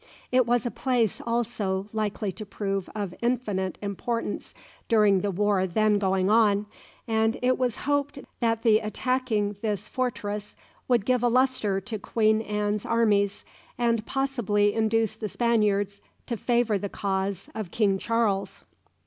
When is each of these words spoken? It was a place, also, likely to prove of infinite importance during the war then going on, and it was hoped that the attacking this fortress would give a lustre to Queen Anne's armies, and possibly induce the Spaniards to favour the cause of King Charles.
It 0.31 0.47
was 0.47 0.65
a 0.65 0.71
place, 0.71 1.21
also, 1.27 1.85
likely 1.93 2.31
to 2.31 2.43
prove 2.43 2.89
of 2.95 3.13
infinite 3.21 3.77
importance 3.83 4.55
during 4.89 5.19
the 5.19 5.29
war 5.29 5.67
then 5.67 5.99
going 5.99 6.27
on, 6.27 6.65
and 7.07 7.37
it 7.43 7.55
was 7.55 7.77
hoped 7.85 8.17
that 8.39 8.63
the 8.63 8.79
attacking 8.79 9.57
this 9.61 9.87
fortress 9.87 10.55
would 10.87 11.05
give 11.05 11.21
a 11.21 11.27
lustre 11.29 11.79
to 11.81 11.99
Queen 11.99 12.41
Anne's 12.41 12.83
armies, 12.83 13.45
and 13.77 14.03
possibly 14.07 14.73
induce 14.73 15.13
the 15.13 15.29
Spaniards 15.29 16.01
to 16.25 16.35
favour 16.35 16.79
the 16.79 16.89
cause 16.89 17.47
of 17.53 17.69
King 17.69 17.99
Charles. 17.99 18.63